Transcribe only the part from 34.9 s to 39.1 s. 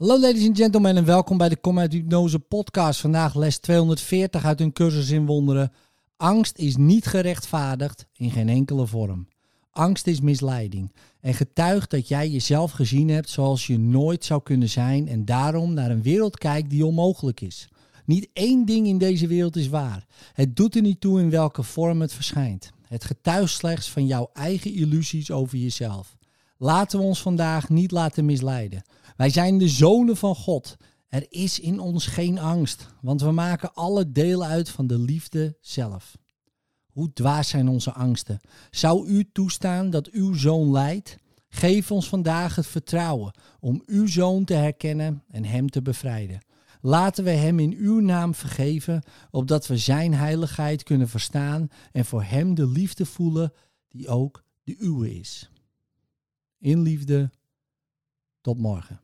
liefde zelf. Hoe dwaas zijn onze angsten? Zou